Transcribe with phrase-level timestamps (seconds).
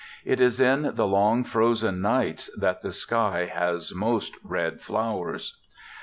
[0.25, 5.59] It is in the long, frozen nights that the sky has most red flowers.